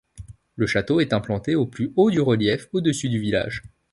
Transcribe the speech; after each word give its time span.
Le 0.55 0.65
château 0.65 0.99
est 0.99 1.13
implanté 1.13 1.53
au 1.53 1.67
plus 1.67 1.93
haut 1.95 2.09
du 2.09 2.19
relief, 2.21 2.67
au-dessus 2.73 3.07
du 3.07 3.19
village. 3.19 3.61